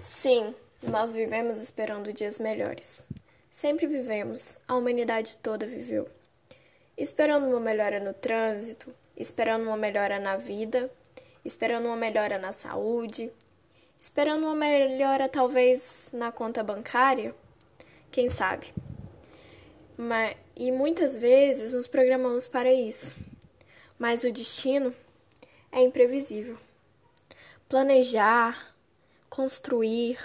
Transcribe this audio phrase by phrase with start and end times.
[0.00, 3.04] Sim, nós vivemos esperando dias melhores.
[3.50, 6.08] Sempre vivemos, a humanidade toda viveu.
[6.96, 10.90] Esperando uma melhora no trânsito, esperando uma melhora na vida,
[11.44, 13.32] esperando uma melhora na saúde,
[14.00, 17.34] esperando uma melhora talvez na conta bancária,
[18.10, 18.72] quem sabe.
[19.96, 23.12] Mas, e muitas vezes nos programamos para isso,
[23.98, 24.94] mas o destino
[25.72, 26.56] é imprevisível.
[27.68, 28.74] Planejar,
[29.30, 30.18] construir,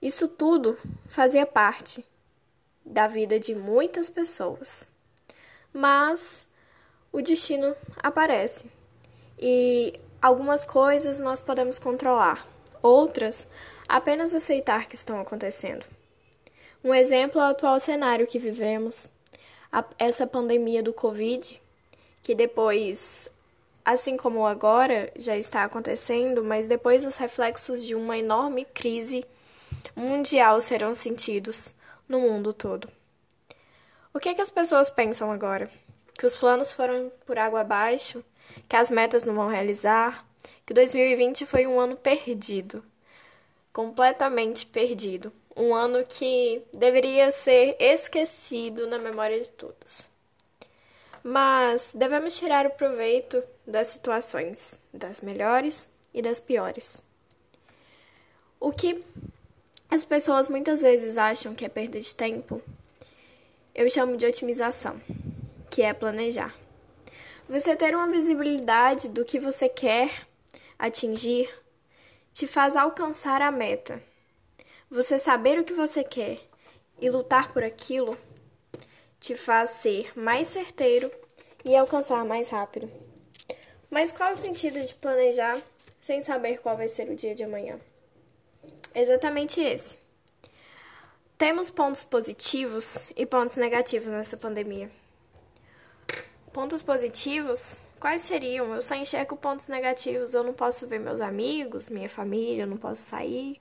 [0.00, 2.04] isso tudo fazia parte
[2.84, 4.88] da vida de muitas pessoas.
[5.72, 6.46] Mas
[7.12, 8.70] o destino aparece
[9.38, 12.46] e algumas coisas nós podemos controlar,
[12.82, 13.48] outras
[13.88, 15.84] apenas aceitar que estão acontecendo.
[16.82, 19.08] Um exemplo é o atual cenário que vivemos,
[19.98, 21.60] essa pandemia do Covid,
[22.22, 23.28] que depois
[23.84, 29.24] assim como agora já está acontecendo, mas depois os reflexos de uma enorme crise
[29.94, 31.74] mundial serão sentidos
[32.08, 32.88] no mundo todo.
[34.12, 35.70] O que, é que as pessoas pensam agora?
[36.16, 38.24] Que os planos foram por água abaixo?
[38.68, 40.24] Que as metas não vão realizar?
[40.64, 42.84] Que 2020 foi um ano perdido?
[43.72, 45.32] Completamente perdido.
[45.56, 50.13] Um ano que deveria ser esquecido na memória de todos
[51.24, 57.02] mas devemos tirar o proveito das situações, das melhores e das piores.
[58.60, 59.02] O que
[59.90, 62.60] as pessoas muitas vezes acham que é perda de tempo,
[63.74, 65.00] eu chamo de otimização,
[65.70, 66.54] que é planejar.
[67.48, 70.26] Você ter uma visibilidade do que você quer
[70.78, 71.48] atingir
[72.34, 74.02] te faz alcançar a meta.
[74.90, 76.38] Você saber o que você quer
[77.00, 78.18] e lutar por aquilo
[79.24, 81.10] te faz ser mais certeiro
[81.64, 82.90] e alcançar mais rápido.
[83.88, 85.58] Mas qual o sentido de planejar
[85.98, 87.80] sem saber qual vai ser o dia de amanhã?
[88.94, 89.96] Exatamente esse.
[91.38, 94.90] Temos pontos positivos e pontos negativos nessa pandemia.
[96.52, 97.80] Pontos positivos?
[97.98, 98.74] Quais seriam?
[98.74, 100.34] Eu só enxergo pontos negativos.
[100.34, 103.58] Eu não posso ver meus amigos, minha família, eu não posso sair.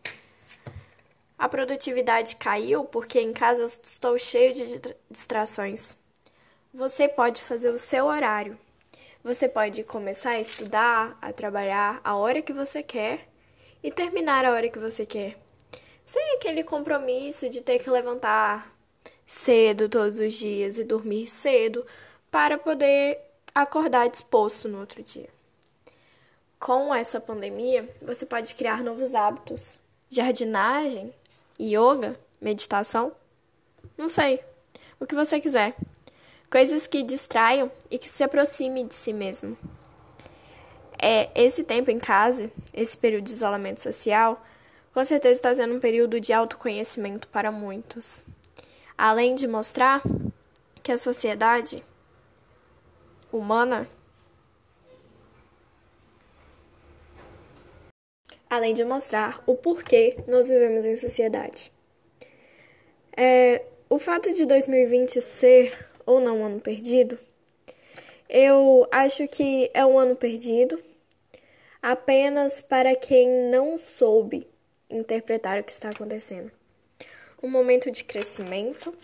[1.43, 4.79] A produtividade caiu porque em casa eu estou cheio de
[5.11, 5.97] distrações.
[6.73, 8.57] Você pode fazer o seu horário.
[9.21, 13.27] Você pode começar a estudar, a trabalhar a hora que você quer
[13.83, 15.37] e terminar a hora que você quer.
[16.05, 18.73] Sem aquele compromisso de ter que levantar
[19.25, 21.85] cedo todos os dias e dormir cedo
[22.31, 23.19] para poder
[23.53, 25.27] acordar disposto no outro dia.
[26.57, 29.77] Com essa pandemia, você pode criar novos hábitos.
[30.09, 31.13] Jardinagem,
[31.59, 33.11] yoga, meditação?
[33.97, 34.43] Não sei.
[34.99, 35.75] O que você quiser.
[36.49, 39.57] Coisas que distraiam e que se aproxime de si mesmo.
[41.01, 44.41] É, esse tempo em casa, esse período de isolamento social,
[44.93, 48.23] com certeza está sendo um período de autoconhecimento para muitos.
[48.97, 50.01] Além de mostrar
[50.81, 51.83] que a sociedade
[53.31, 53.87] humana
[58.55, 61.71] além de mostrar o porquê nós vivemos em sociedade.
[63.15, 67.17] É, o fato de 2020 ser ou não um ano perdido,
[68.29, 70.79] eu acho que é um ano perdido
[71.81, 74.47] apenas para quem não soube
[74.89, 76.51] interpretar o que está acontecendo.
[77.41, 78.95] Um momento de crescimento,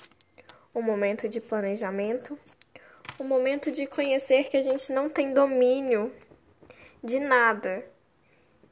[0.73, 2.37] um momento de planejamento,
[3.19, 6.13] um momento de conhecer que a gente não tem domínio
[7.03, 7.83] de nada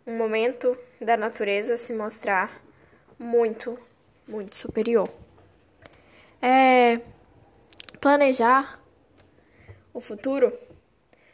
[0.07, 2.62] um momento da natureza se mostrar
[3.19, 3.78] muito,
[4.25, 5.09] muito superior.
[6.41, 7.01] É,
[8.00, 8.79] planejar
[9.94, 10.53] o futuro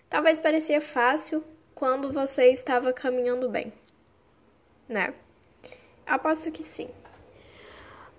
[0.10, 1.44] talvez parecia fácil
[1.76, 3.72] quando você estava caminhando bem,
[4.90, 5.14] né?
[6.06, 6.90] Aposto que sim.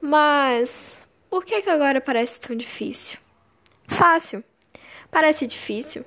[0.00, 3.18] Mas por que, que agora parece tão difícil?
[3.88, 4.44] Fácil.
[5.10, 6.04] Parece difícil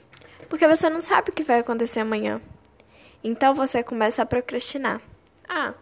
[0.47, 2.41] porque você não sabe o que vai acontecer amanhã.
[3.23, 5.01] Então você começa a procrastinar.
[5.47, 5.73] Ah,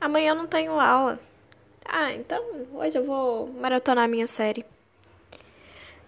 [0.00, 1.18] amanhã eu não tenho aula.
[1.84, 2.42] Ah, então
[2.74, 4.64] hoje eu vou maratonar minha série.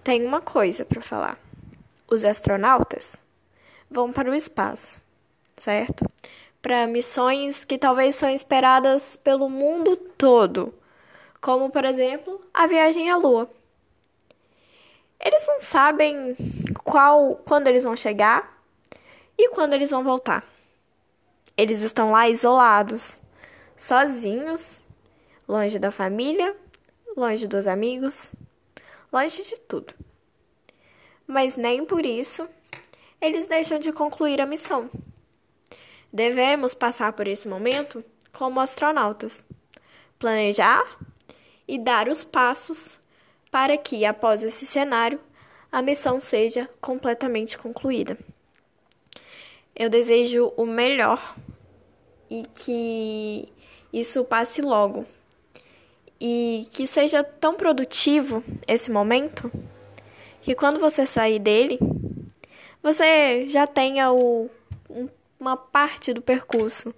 [0.05, 1.39] Tem uma coisa para falar.
[2.09, 3.17] Os astronautas
[3.91, 5.01] vão para o espaço,
[5.57, 6.05] certo?
[6.61, 10.75] Para missões que talvez são esperadas pelo mundo todo,
[11.41, 13.51] como por exemplo a viagem à Lua.
[15.19, 16.37] Eles não sabem
[16.83, 18.62] qual, quando eles vão chegar,
[19.43, 20.47] e quando eles vão voltar?
[21.57, 23.21] Eles estão lá isolados,
[23.77, 24.81] sozinhos,
[25.49, 26.57] longe da família,
[27.17, 28.35] longe dos amigos,
[29.13, 29.93] longe de tudo.
[31.27, 32.49] Mas nem por isso
[33.21, 34.89] eles deixam de concluir a missão.
[36.13, 39.45] Devemos passar por esse momento como astronautas.
[40.19, 40.85] Planejar
[41.67, 43.01] e dar os passos
[43.51, 45.21] para que, após esse cenário,
[45.71, 48.17] a missão seja completamente concluída.
[49.75, 51.37] Eu desejo o melhor
[52.29, 53.49] e que
[53.93, 55.05] isso passe logo.
[56.21, 59.51] E que seja tão produtivo esse momento
[60.41, 61.79] que quando você sair dele,
[62.83, 64.51] você já tenha o,
[65.39, 66.95] uma parte do percurso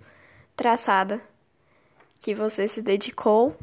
[0.56, 1.20] traçada
[2.18, 3.56] que você se dedicou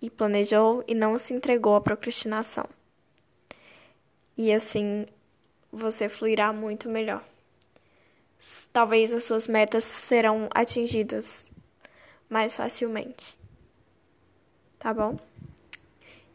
[0.00, 2.66] e planejou e não se entregou à procrastinação.
[4.36, 5.06] E assim
[5.70, 7.22] você fluirá muito melhor.
[8.72, 11.44] Talvez as suas metas serão atingidas
[12.28, 13.38] mais facilmente.
[14.78, 15.16] Tá bom?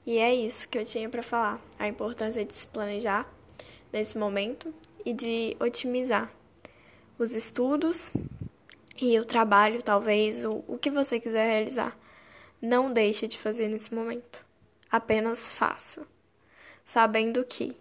[0.06, 1.60] E é isso que eu tinha para falar.
[1.78, 3.28] A importância de se planejar
[3.92, 4.74] nesse momento
[5.06, 6.32] e de otimizar
[7.18, 8.14] os estudos
[8.98, 11.98] e o trabalho, talvez, o, o que você quiser realizar.
[12.62, 14.46] Não deixe de fazer nesse momento.
[14.90, 16.08] Apenas faça,
[16.86, 17.76] sabendo que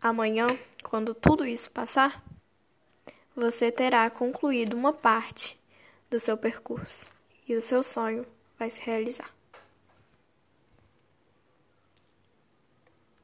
[0.00, 0.46] amanhã,
[0.82, 2.24] quando tudo isso passar,
[3.40, 5.58] você terá concluído uma parte
[6.10, 7.06] do seu percurso
[7.48, 8.26] e o seu sonho
[8.58, 9.30] vai se realizar.